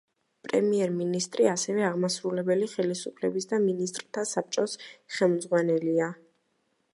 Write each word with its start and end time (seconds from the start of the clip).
პრემიერ-მინისტრი 0.45 1.45
ასევე 1.51 1.83
აღმასრულებელი 1.89 2.69
ხელისუფლების 2.71 3.47
და 3.53 3.61
მინისტრთა 3.67 4.25
საბჭოს 4.31 4.75
ხელმძღვანელია. 5.19 6.11